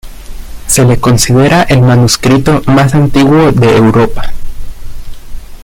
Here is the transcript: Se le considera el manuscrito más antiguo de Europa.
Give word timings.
Se 0.65 0.83
le 0.83 0.99
considera 0.99 1.61
el 1.61 1.83
manuscrito 1.83 2.63
más 2.65 2.95
antiguo 2.95 3.51
de 3.51 3.77
Europa. 3.77 4.33